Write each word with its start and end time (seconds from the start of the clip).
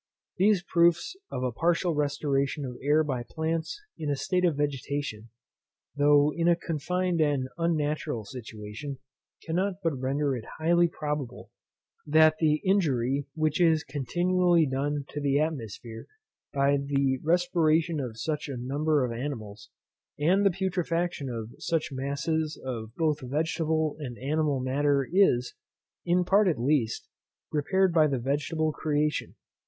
These 0.37 0.63
proofs 0.63 1.15
of 1.29 1.43
a 1.43 1.51
partial 1.51 1.93
restoration 1.93 2.65
of 2.65 2.75
air 2.81 3.03
by 3.03 3.21
plants 3.21 3.79
in 3.99 4.09
a 4.09 4.15
state 4.15 4.43
of 4.43 4.57
vegetation, 4.57 5.29
though 5.95 6.33
in 6.35 6.47
a 6.47 6.55
confined 6.55 7.21
and 7.21 7.49
unnatural 7.59 8.25
situation, 8.25 8.97
cannot 9.43 9.75
but 9.83 9.95
render 9.99 10.35
it 10.35 10.45
highly 10.57 10.87
probable, 10.87 11.51
that 12.07 12.37
the 12.39 12.63
injury 12.65 13.27
which 13.35 13.61
is 13.61 13.83
continually 13.83 14.65
done 14.65 15.05
to 15.09 15.21
the 15.21 15.37
atmosphere 15.39 16.07
by 16.51 16.77
the 16.77 17.19
respiration 17.21 17.99
of 17.99 18.17
such 18.17 18.49
a 18.49 18.57
number 18.57 19.05
of 19.05 19.11
animals, 19.11 19.69
and 20.17 20.43
the 20.43 20.49
putrefaction 20.49 21.29
of 21.29 21.51
such 21.59 21.91
masses 21.91 22.59
of 22.65 22.89
both 22.95 23.19
vegetable 23.21 23.97
and 23.99 24.17
animal 24.17 24.59
matter, 24.59 25.07
is, 25.13 25.53
in 26.07 26.25
part 26.25 26.47
at 26.47 26.59
least, 26.59 27.07
repaired 27.51 27.93
by 27.93 28.07
the 28.07 28.17
vegetable 28.17 28.71
creation. 28.71 29.35